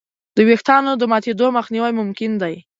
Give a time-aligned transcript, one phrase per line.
[0.35, 2.55] د وېښتیانو د ماتېدو مخنیوی ممکن دی.